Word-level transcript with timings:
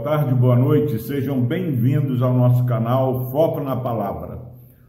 Boa 0.00 0.16
tarde, 0.16 0.34
boa 0.34 0.56
noite, 0.56 0.98
sejam 0.98 1.42
bem-vindos 1.42 2.22
ao 2.22 2.32
nosso 2.32 2.64
canal 2.64 3.30
Foco 3.30 3.60
na 3.60 3.76
Palavra. 3.76 4.40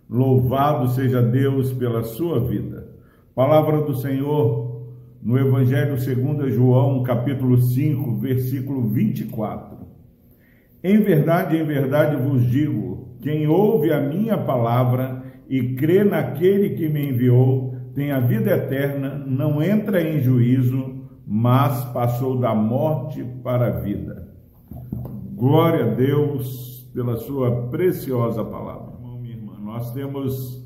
Louvado 0.10 0.88
seja 0.88 1.22
Deus 1.22 1.74
pela 1.74 2.02
sua 2.02 2.40
vida. 2.40 2.88
Palavra 3.36 3.82
do 3.82 3.94
Senhor 3.94 4.88
no 5.22 5.38
Evangelho 5.38 5.98
segundo 5.98 6.50
João, 6.50 7.04
capítulo 7.04 7.58
5, 7.58 8.16
versículo 8.20 8.88
24. 8.88 9.80
Em 10.82 11.02
verdade, 11.02 11.58
em 11.58 11.66
verdade 11.66 12.16
vos 12.16 12.50
digo, 12.50 13.18
quem 13.20 13.50
ouve 13.50 13.92
a 13.92 14.00
minha 14.00 14.38
palavra 14.38 15.24
e 15.50 15.76
crê 15.76 16.06
naquele 16.06 16.70
que 16.70 16.88
me 16.88 17.10
enviou, 17.10 17.76
tem 17.94 18.14
a 18.14 18.22
vida 18.22 18.52
eterna, 18.52 19.22
não 19.28 19.62
entra 19.62 20.02
em 20.02 20.22
juízo, 20.22 21.02
mas 21.28 21.84
passou 21.92 22.40
da 22.40 22.56
morte 22.56 23.22
para 23.44 23.68
a 23.68 23.80
vida. 23.82 24.31
Glória 25.42 25.86
a 25.86 25.96
Deus 25.96 26.88
pela 26.94 27.18
sua 27.18 27.68
preciosa 27.70 28.46
palavra. 28.46 28.94
Irmão, 28.94 29.18
minha 29.20 29.34
irmã, 29.34 29.54
nós 29.60 29.92
temos 29.92 30.64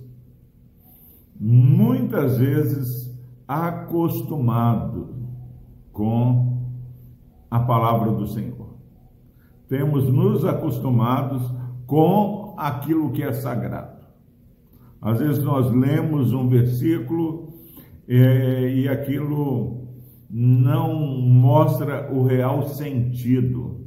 muitas 1.39 2.37
vezes 2.37 3.17
acostumado 3.47 5.15
com 5.93 6.61
a 7.49 7.57
palavra 7.57 8.11
do 8.11 8.27
Senhor. 8.27 8.75
Temos 9.69 10.09
nos 10.09 10.43
acostumados 10.43 11.49
com 11.87 12.53
aquilo 12.57 13.13
que 13.13 13.23
é 13.23 13.31
sagrado. 13.31 14.05
Às 15.01 15.19
vezes 15.19 15.41
nós 15.41 15.71
lemos 15.71 16.33
um 16.33 16.49
versículo 16.49 17.53
é, 18.09 18.75
e 18.75 18.89
aquilo 18.89 19.87
não 20.29 21.17
mostra 21.21 22.13
o 22.13 22.25
real 22.25 22.63
sentido 22.63 23.84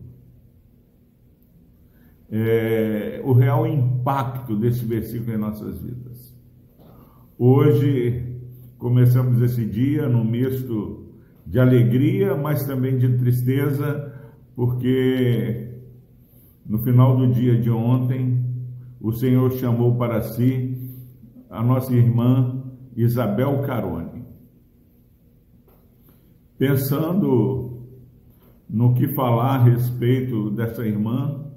é, 2.31 3.21
o 3.25 3.33
real 3.33 3.67
impacto 3.67 4.57
desse 4.57 4.85
versículo 4.85 5.33
em 5.33 5.39
nossas 5.39 5.81
vidas. 5.81 6.37
Hoje 7.39 8.41
começamos 8.77 9.41
esse 9.43 9.65
dia 9.65 10.09
num 10.09 10.25
misto 10.25 11.07
de 11.47 11.59
alegria, 11.59 12.37
mas 12.37 12.67
também 12.67 12.99
de 12.99 13.17
tristeza, 13.17 14.13
porque 14.55 15.69
no 16.67 16.79
final 16.81 17.17
do 17.17 17.33
dia 17.33 17.59
de 17.59 17.71
ontem 17.71 18.45
o 19.01 19.13
Senhor 19.13 19.51
chamou 19.53 19.97
para 19.97 20.21
si 20.21 20.77
a 21.49 21.63
nossa 21.63 21.95
irmã 21.95 22.63
Isabel 22.95 23.63
Carone. 23.63 24.25
Pensando 26.59 27.87
no 28.69 28.93
que 28.95 29.09
falar 29.15 29.55
a 29.55 29.63
respeito 29.63 30.51
dessa 30.51 30.87
irmã, 30.87 31.48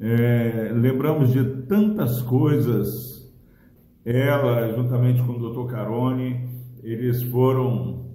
é, 0.00 0.70
lembramos 0.74 1.32
de 1.32 1.44
tantas 1.62 2.22
coisas. 2.22 3.16
Ela, 4.04 4.72
juntamente 4.74 5.22
com 5.22 5.32
o 5.32 5.52
Dr. 5.52 5.70
Carone, 5.72 6.48
eles 6.82 7.22
foram 7.24 8.06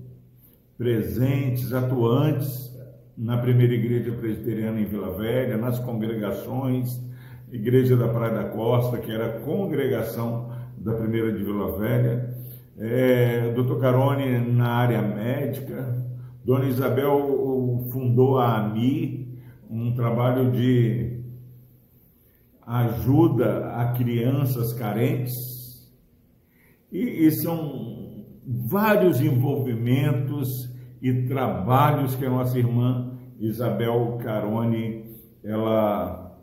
presentes, 0.77 1.73
atuantes 1.73 2.71
na 3.17 3.37
primeira 3.37 3.73
igreja 3.73 4.11
presbiteriana 4.13 4.79
em 4.79 4.85
Vila 4.85 5.15
Velha, 5.17 5.57
nas 5.57 5.77
congregações, 5.79 6.99
Igreja 7.51 7.97
da 7.97 8.07
Praia 8.07 8.33
da 8.33 8.43
Costa, 8.45 8.97
que 8.97 9.11
era 9.11 9.25
a 9.27 9.39
congregação 9.41 10.49
da 10.77 10.93
primeira 10.93 11.33
de 11.33 11.43
Vila 11.43 11.77
Velha, 11.77 12.33
é, 12.79 13.53
Dr. 13.53 13.79
Carone 13.79 14.39
na 14.39 14.69
área 14.69 15.01
médica, 15.01 16.01
Dona 16.45 16.65
Isabel 16.65 17.87
fundou 17.91 18.39
a 18.39 18.57
AMI, 18.57 19.37
um 19.69 19.93
trabalho 19.93 20.49
de 20.51 21.10
ajuda 22.71 23.75
a 23.75 23.91
crianças 23.91 24.71
carentes, 24.73 25.33
e, 26.89 27.25
e 27.25 27.31
são 27.31 28.25
vários 28.45 29.19
envolvimentos 29.19 30.47
e 31.01 31.23
trabalhos 31.23 32.15
que 32.15 32.25
a 32.25 32.29
nossa 32.29 32.57
irmã 32.57 33.19
Isabel 33.39 34.17
Carone 34.23 35.03
ela 35.43 36.39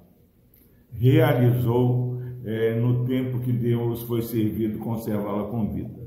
realizou 0.93 2.21
é, 2.45 2.79
no 2.79 3.07
tempo 3.07 3.41
que 3.41 3.53
Deus 3.53 4.03
foi 4.03 4.21
servido 4.21 4.79
conservá-la 4.81 5.45
com 5.49 5.73
vida. 5.73 5.99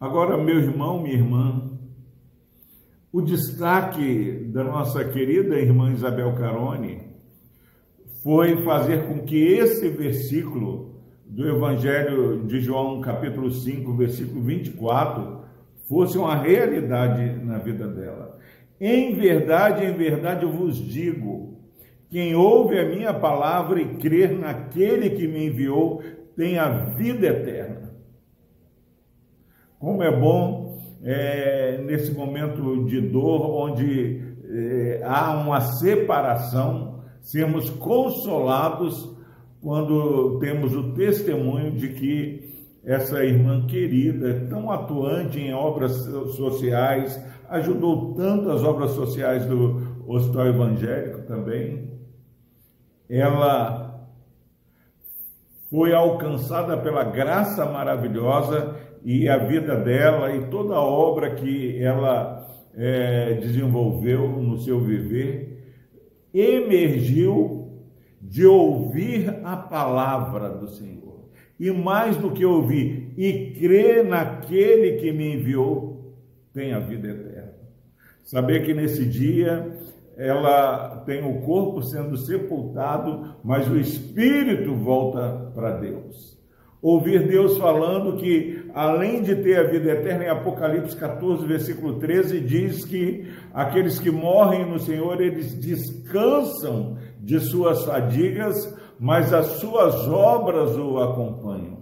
Agora, 0.00 0.42
meu 0.42 0.60
irmão, 0.60 1.02
minha 1.02 1.14
irmã, 1.14 1.72
o 3.12 3.20
destaque 3.20 4.44
da 4.52 4.64
nossa 4.64 5.04
querida 5.04 5.56
irmã 5.56 5.92
Isabel 5.92 6.34
Carone 6.36 7.07
foi 8.22 8.62
fazer 8.62 9.06
com 9.06 9.20
que 9.20 9.36
esse 9.36 9.88
versículo 9.88 10.94
do 11.24 11.48
Evangelho 11.48 12.44
de 12.46 12.60
João, 12.60 13.00
capítulo 13.00 13.50
5, 13.50 13.92
versículo 13.94 14.42
24, 14.42 15.42
fosse 15.88 16.18
uma 16.18 16.34
realidade 16.34 17.44
na 17.44 17.58
vida 17.58 17.86
dela. 17.86 18.38
Em 18.80 19.14
verdade, 19.14 19.84
em 19.84 19.92
verdade 19.92 20.44
eu 20.44 20.50
vos 20.50 20.76
digo: 20.76 21.58
quem 22.10 22.34
ouve 22.34 22.78
a 22.78 22.88
minha 22.88 23.12
palavra 23.12 23.80
e 23.80 23.96
crer 23.96 24.32
naquele 24.32 25.10
que 25.10 25.26
me 25.26 25.46
enviou 25.46 26.02
tem 26.36 26.58
a 26.58 26.68
vida 26.68 27.26
eterna. 27.26 27.92
Como 29.78 30.02
é 30.02 30.10
bom 30.10 30.80
é, 31.04 31.80
nesse 31.84 32.12
momento 32.12 32.84
de 32.84 33.00
dor, 33.00 33.48
onde 33.50 34.22
é, 34.50 35.02
há 35.04 35.36
uma 35.36 35.60
separação 35.60 36.87
sermos 37.28 37.68
consolados 37.68 39.14
quando 39.60 40.38
temos 40.38 40.74
o 40.74 40.94
testemunho 40.94 41.72
de 41.72 41.88
que 41.90 42.66
essa 42.82 43.22
irmã 43.22 43.66
querida, 43.66 44.46
tão 44.48 44.70
atuante 44.70 45.38
em 45.38 45.52
obras 45.52 45.92
sociais, 46.36 47.22
ajudou 47.50 48.14
tanto 48.14 48.50
as 48.50 48.64
obras 48.64 48.92
sociais 48.92 49.44
do 49.44 50.04
Hospital 50.06 50.46
Evangélico 50.46 51.20
também. 51.26 51.90
Ela 53.10 54.08
foi 55.68 55.92
alcançada 55.92 56.78
pela 56.78 57.04
graça 57.04 57.66
maravilhosa 57.66 58.74
e 59.04 59.28
a 59.28 59.36
vida 59.36 59.76
dela 59.76 60.34
e 60.34 60.46
toda 60.46 60.76
a 60.76 60.80
obra 60.80 61.34
que 61.34 61.78
ela 61.82 62.48
é, 62.74 63.34
desenvolveu 63.34 64.28
no 64.28 64.56
seu 64.56 64.80
viver 64.80 65.57
emergiu 66.32 67.82
de 68.20 68.46
ouvir 68.46 69.40
a 69.44 69.56
palavra 69.56 70.50
do 70.50 70.68
Senhor. 70.68 71.28
E 71.58 71.70
mais 71.70 72.16
do 72.16 72.30
que 72.30 72.44
ouvir, 72.44 73.12
e 73.16 73.52
crer 73.58 74.04
naquele 74.04 74.98
que 74.98 75.10
me 75.12 75.34
enviou, 75.34 76.14
tem 76.52 76.72
a 76.72 76.78
vida 76.78 77.08
eterna. 77.08 77.54
Saber 78.22 78.64
que 78.64 78.74
nesse 78.74 79.04
dia 79.04 79.76
ela 80.16 81.02
tem 81.06 81.24
o 81.24 81.40
corpo 81.40 81.82
sendo 81.82 82.16
sepultado, 82.16 83.36
mas 83.42 83.68
o 83.68 83.76
espírito 83.78 84.74
volta 84.74 85.50
para 85.54 85.72
Deus 85.78 86.38
ouvir 86.80 87.26
Deus 87.26 87.58
falando 87.58 88.16
que, 88.16 88.57
além 88.74 89.22
de 89.22 89.36
ter 89.36 89.58
a 89.58 89.68
vida 89.68 89.90
eterna, 89.90 90.24
em 90.24 90.28
Apocalipse 90.28 90.96
14, 90.96 91.46
versículo 91.46 91.98
13, 91.98 92.40
diz 92.40 92.84
que 92.84 93.28
aqueles 93.52 93.98
que 93.98 94.10
morrem 94.10 94.68
no 94.68 94.78
Senhor, 94.78 95.20
eles 95.20 95.54
descansam 95.54 96.96
de 97.20 97.40
suas 97.40 97.84
fadigas, 97.84 98.54
mas 98.98 99.32
as 99.32 99.46
suas 99.58 100.08
obras 100.08 100.76
o 100.76 100.98
acompanham. 100.98 101.78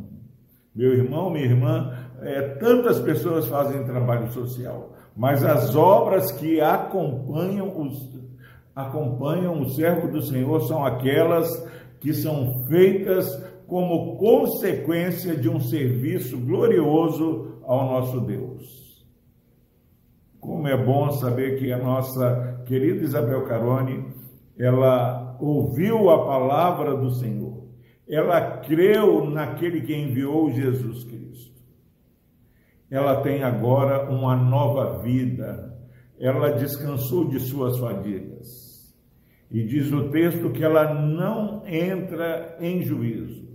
Meu 0.74 0.92
irmão, 0.92 1.30
minha 1.30 1.46
irmã, 1.46 1.92
é, 2.22 2.42
tantas 2.58 2.98
pessoas 3.00 3.46
fazem 3.46 3.84
trabalho 3.84 4.30
social, 4.32 4.94
mas 5.16 5.44
as 5.44 5.74
obras 5.74 6.30
que 6.32 6.60
acompanham 6.60 7.80
os 7.80 8.16
acompanham 8.76 9.62
o 9.62 9.70
servo 9.70 10.06
do 10.06 10.20
Senhor 10.20 10.60
são 10.68 10.84
aquelas 10.84 11.48
que 11.98 12.12
são 12.12 12.66
feitas 12.68 13.26
como 13.66 14.16
consequência 14.16 15.36
de 15.36 15.48
um 15.48 15.60
serviço 15.60 16.38
glorioso 16.38 17.58
ao 17.64 17.86
nosso 17.86 18.20
Deus. 18.20 19.04
Como 20.38 20.68
é 20.68 20.76
bom 20.76 21.10
saber 21.10 21.58
que 21.58 21.72
a 21.72 21.78
nossa 21.78 22.62
querida 22.66 23.02
Isabel 23.02 23.44
Carone, 23.44 24.14
ela 24.56 25.36
ouviu 25.40 26.08
a 26.10 26.24
palavra 26.24 26.96
do 26.96 27.10
Senhor, 27.10 27.64
ela 28.08 28.58
creu 28.58 29.28
naquele 29.28 29.80
que 29.80 29.94
enviou 29.94 30.50
Jesus 30.52 31.02
Cristo. 31.02 31.56
Ela 32.88 33.20
tem 33.20 33.42
agora 33.42 34.08
uma 34.08 34.36
nova 34.36 35.02
vida, 35.02 35.76
ela 36.20 36.50
descansou 36.50 37.28
de 37.28 37.40
suas 37.40 37.76
fadigas. 37.78 38.94
E 39.50 39.64
diz 39.64 39.92
o 39.92 40.08
texto 40.10 40.50
que 40.50 40.62
ela 40.62 40.94
não 40.94 41.66
entra 41.66 42.56
em 42.60 42.82
juízo 42.82 43.45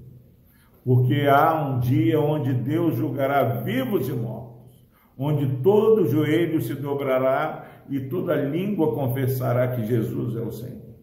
porque 0.83 1.27
há 1.27 1.63
um 1.63 1.79
dia 1.79 2.19
onde 2.19 2.53
Deus 2.53 2.95
julgará 2.95 3.61
vivos 3.61 4.07
e 4.09 4.13
mortos, 4.13 4.85
onde 5.17 5.61
todo 5.61 6.07
joelho 6.07 6.61
se 6.61 6.73
dobrará 6.73 7.83
e 7.89 7.99
toda 7.99 8.35
língua 8.35 8.93
confessará 8.93 9.67
que 9.75 9.85
Jesus 9.85 10.35
é 10.35 10.41
o 10.41 10.51
Senhor. 10.51 10.95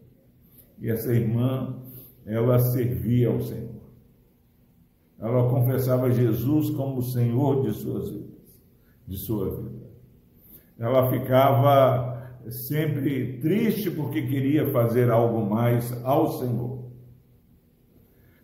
E 0.79 0.89
essa 0.89 1.13
irmã, 1.13 1.75
ela 2.25 2.59
servia 2.59 3.29
ao 3.29 3.41
Senhor. 3.41 3.79
Ela 5.19 5.49
confessava 5.49 6.11
Jesus 6.11 6.69
como 6.69 6.99
o 6.99 7.03
Senhor 7.03 7.63
de 7.63 7.73
suas 7.73 8.09
vidas, 8.09 8.63
de 9.05 9.17
sua 9.17 9.49
vida. 9.55 9.89
Ela 10.77 11.09
ficava 11.09 12.19
sempre 12.49 13.39
triste 13.39 13.91
porque 13.91 14.21
queria 14.21 14.71
fazer 14.71 15.11
algo 15.11 15.45
mais 15.45 15.91
ao 16.05 16.31
Senhor. 16.39 16.78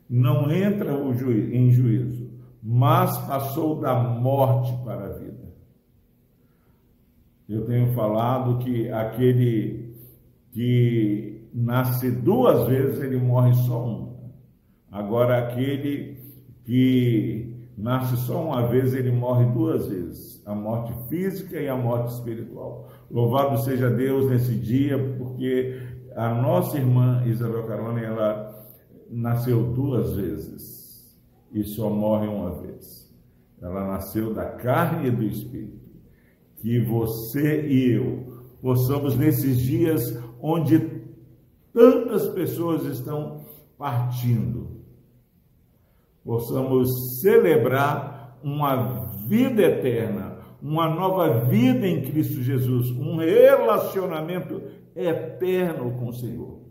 Não 0.10 0.52
entra 0.52 0.92
em 0.94 1.72
juízo, 1.72 2.30
mas 2.62 3.18
passou 3.20 3.80
da 3.80 3.96
morte 3.96 4.74
para 4.84 5.06
a 5.06 5.10
vida. 5.10 5.46
Eu 7.48 7.66
tenho 7.66 7.94
falado 7.94 8.58
que 8.60 8.90
aquele 8.92 9.96
que 10.52 11.48
nasce 11.54 12.10
duas 12.10 12.68
vezes, 12.68 13.02
ele 13.02 13.18
morre 13.18 13.54
só 13.54 13.86
uma. 13.86 14.16
Agora, 14.92 15.38
aquele 15.40 16.18
que 16.64 17.54
nasce 17.78 18.18
só 18.18 18.44
uma 18.44 18.68
vez, 18.68 18.94
ele 18.94 19.12
morre 19.12 19.46
duas 19.52 19.88
vezes: 19.88 20.42
a 20.46 20.56
morte 20.56 20.94
física 21.08 21.60
e 21.60 21.68
a 21.68 21.76
morte 21.76 22.14
espiritual. 22.14 22.90
Louvado 23.12 23.58
seja 23.60 23.90
Deus 23.90 24.30
nesse 24.30 24.56
dia, 24.56 24.98
porque 25.18 25.80
a 26.16 26.34
nossa 26.34 26.78
irmã 26.78 27.24
Isabel 27.26 27.64
Carone, 27.68 28.04
ela 28.04 28.45
nasceu 29.10 29.64
duas 29.74 30.16
vezes 30.16 31.18
e 31.52 31.64
só 31.64 31.90
morre 31.90 32.28
uma 32.28 32.62
vez. 32.62 33.14
Ela 33.62 33.88
nasceu 33.88 34.34
da 34.34 34.46
carne 34.46 35.08
e 35.08 35.12
do 35.12 35.24
espírito. 35.24 35.86
Que 36.58 36.80
você 36.80 37.68
e 37.68 37.92
eu 37.92 38.44
possamos, 38.62 39.16
nesses 39.16 39.60
dias 39.60 40.20
onde 40.42 40.80
tantas 41.72 42.28
pessoas 42.30 42.86
estão 42.86 43.46
partindo, 43.78 44.82
possamos 46.24 47.22
celebrar 47.22 48.40
uma 48.44 49.06
vida 49.28 49.62
eterna, 49.62 50.40
uma 50.62 50.90
nova 50.90 51.46
vida 51.46 51.88
em 51.88 52.04
Cristo 52.04 52.42
Jesus, 52.42 52.90
um 52.92 53.18
relacionamento 53.18 54.62
eterno 54.96 55.92
com 56.00 56.08
o 56.08 56.14
Senhor. 56.14 56.65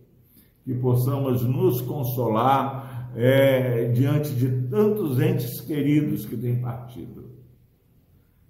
Que 0.64 0.75
possamos 0.75 1.43
nos 1.44 1.81
consolar 1.82 3.11
é, 3.16 3.88
diante 3.88 4.34
de 4.34 4.69
tantos 4.69 5.20
entes 5.20 5.61
queridos 5.61 6.26
que 6.26 6.37
têm 6.37 6.61
partido. 6.61 7.31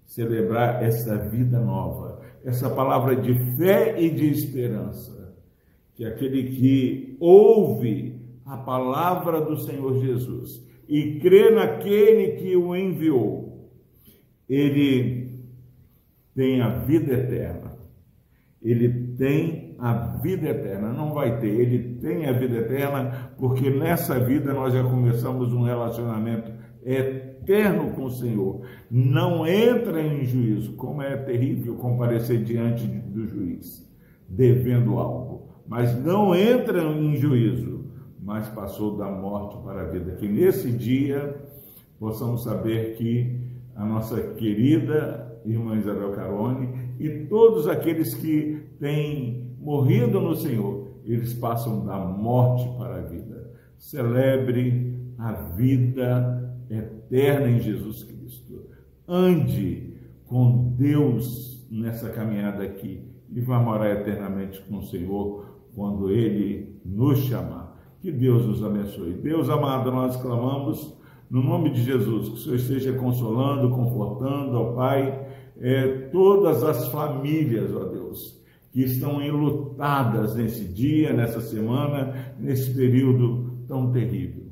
Celebrar 0.04 0.82
essa 0.82 1.16
vida 1.16 1.60
nova, 1.60 2.20
essa 2.44 2.70
palavra 2.70 3.16
de 3.16 3.34
fé 3.56 4.00
e 4.00 4.10
de 4.10 4.30
esperança. 4.30 5.34
Que 5.94 6.04
aquele 6.04 6.44
que 6.44 7.16
ouve 7.20 8.20
a 8.44 8.56
palavra 8.56 9.40
do 9.40 9.56
Senhor 9.58 10.00
Jesus 10.00 10.64
e 10.88 11.18
crê 11.18 11.50
naquele 11.50 12.32
que 12.32 12.56
o 12.56 12.76
enviou, 12.76 13.70
ele 14.48 15.40
tem 16.34 16.60
a 16.60 16.68
vida 16.80 17.14
eterna. 17.14 17.78
Ele 18.64 19.14
tem 19.16 19.76
a 19.78 19.92
vida 20.22 20.48
eterna, 20.48 20.92
não 20.92 21.12
vai 21.12 21.38
ter, 21.38 21.48
ele 21.48 21.96
tem 22.00 22.26
a 22.26 22.32
vida 22.32 22.56
eterna, 22.56 23.32
porque 23.36 23.68
nessa 23.68 24.18
vida 24.18 24.54
nós 24.54 24.72
já 24.72 24.82
começamos 24.82 25.52
um 25.52 25.62
relacionamento 25.62 26.50
eterno 26.82 27.90
com 27.92 28.04
o 28.04 28.10
Senhor. 28.10 28.62
Não 28.90 29.46
entra 29.46 30.00
em 30.00 30.24
juízo, 30.24 30.72
como 30.76 31.02
é 31.02 31.16
terrível 31.18 31.74
comparecer 31.74 32.42
diante 32.42 32.86
do 32.86 33.26
juiz, 33.26 33.86
devendo 34.26 34.98
algo, 34.98 35.50
mas 35.68 35.94
não 36.02 36.34
entra 36.34 36.82
em 36.82 37.14
juízo 37.16 37.74
mas 38.24 38.48
passou 38.48 38.96
da 38.96 39.10
morte 39.10 39.62
para 39.62 39.82
a 39.82 39.84
vida. 39.84 40.12
Que 40.12 40.26
nesse 40.26 40.72
dia 40.72 41.36
possamos 42.00 42.42
saber 42.42 42.96
que 42.96 43.38
a 43.76 43.84
nossa 43.84 44.20
querida 44.34 45.40
irmã 45.44 45.76
Isabel 45.76 46.12
Carone 46.12 46.94
e 46.98 47.26
todos 47.26 47.68
aqueles 47.68 48.14
que 48.14 48.53
têm 48.78 49.56
morrido 49.58 50.20
no 50.20 50.34
Senhor, 50.34 50.88
eles 51.04 51.34
passam 51.34 51.84
da 51.84 51.98
morte 51.98 52.68
para 52.78 52.96
a 52.96 53.02
vida. 53.02 53.52
Celebre 53.78 54.98
a 55.18 55.32
vida 55.32 56.56
eterna 56.70 57.50
em 57.50 57.60
Jesus 57.60 58.04
Cristo. 58.04 58.64
Ande 59.06 59.94
com 60.26 60.74
Deus 60.76 61.66
nessa 61.70 62.08
caminhada 62.10 62.62
aqui 62.62 63.02
e 63.32 63.40
vá 63.40 63.58
morar 63.58 63.90
eternamente 63.90 64.60
com 64.62 64.78
o 64.78 64.82
Senhor 64.82 65.44
quando 65.74 66.10
Ele 66.10 66.80
nos 66.84 67.18
chamar. 67.20 67.76
Que 68.00 68.12
Deus 68.12 68.46
nos 68.46 68.62
abençoe. 68.62 69.14
Deus 69.14 69.48
amado, 69.48 69.90
nós 69.90 70.16
clamamos 70.16 70.94
no 71.30 71.42
nome 71.42 71.70
de 71.70 71.82
Jesus, 71.82 72.28
que 72.28 72.34
o 72.34 72.38
Senhor 72.38 72.56
esteja 72.56 72.92
consolando, 72.92 73.70
confortando, 73.70 74.56
ó 74.56 74.72
Pai, 74.74 75.26
é, 75.58 76.08
todas 76.12 76.62
as 76.62 76.88
famílias, 76.88 77.74
ó 77.74 77.84
Deus, 77.84 78.03
que 78.74 78.82
estão 78.82 79.22
enlutadas 79.22 80.34
nesse 80.34 80.64
dia, 80.64 81.12
nessa 81.12 81.40
semana, 81.40 82.34
nesse 82.36 82.74
período 82.74 83.56
tão 83.68 83.92
terrível. 83.92 84.48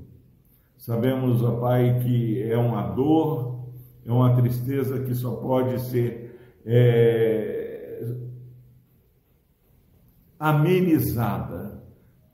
Sabemos, 0.76 1.42
ó 1.42 1.56
Pai, 1.58 1.98
que 2.04 2.40
é 2.40 2.56
uma 2.56 2.82
dor, 2.82 3.66
é 4.06 4.12
uma 4.12 4.36
tristeza 4.36 5.00
que 5.00 5.12
só 5.12 5.32
pode 5.32 5.76
ser 5.80 6.38
é, 6.64 8.04
amenizada 10.38 11.82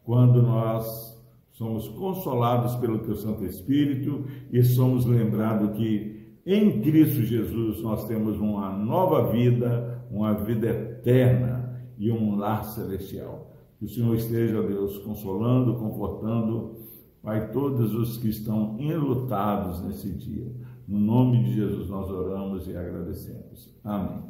quando 0.04 0.42
nós 0.42 1.18
somos 1.52 1.88
consolados 1.88 2.76
pelo 2.76 2.98
Teu 2.98 3.16
Santo 3.16 3.46
Espírito 3.46 4.26
e 4.52 4.62
somos 4.62 5.06
lembrados 5.06 5.74
que 5.74 6.36
em 6.44 6.82
Cristo 6.82 7.22
Jesus 7.22 7.80
nós 7.80 8.06
temos 8.06 8.38
uma 8.38 8.76
nova 8.76 9.32
vida, 9.32 10.06
uma 10.10 10.34
vida 10.34 10.68
eterna 10.68 11.57
e 11.98 12.10
um 12.10 12.36
lar 12.36 12.64
celestial. 12.64 13.52
Que 13.78 13.84
o 13.84 13.88
Senhor 13.88 14.14
esteja, 14.14 14.62
Deus, 14.62 14.98
consolando, 14.98 15.74
confortando, 15.74 16.76
Pai, 17.22 17.50
todos 17.50 17.94
os 17.94 18.16
que 18.16 18.28
estão 18.28 18.76
enlutados 18.78 19.82
nesse 19.82 20.10
dia. 20.12 20.50
No 20.86 20.98
nome 20.98 21.44
de 21.44 21.54
Jesus 21.54 21.90
nós 21.90 22.08
oramos 22.08 22.66
e 22.68 22.76
agradecemos. 22.76 23.76
Amém. 23.84 24.22